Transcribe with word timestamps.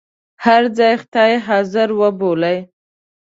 هر 0.45 0.63
ځای 0.77 0.93
خدای 1.01 1.33
حاضر 1.47 1.89
وبولئ. 1.99 2.57